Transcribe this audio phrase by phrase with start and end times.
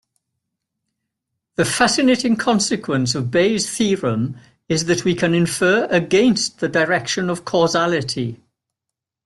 [1.57, 4.35] The fascinating consequence of Bayes' theorem
[4.67, 8.41] is that we can infer against the direction of causality.